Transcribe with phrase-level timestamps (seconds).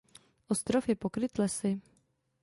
[0.49, 1.81] Ostrov je pokryt lesy.